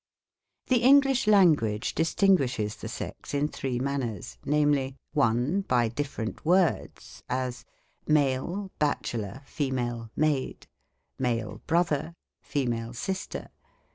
[0.65, 5.61] The English language distinguishes the sex in three manners; namely, 1.
[5.67, 7.65] By different words; as,
[8.07, 8.71] MALE.
[8.79, 9.39] FEMALE.
[9.45, 10.65] Bachelor Maid.
[11.67, 12.15] Brother
[12.95, 13.49] Sister.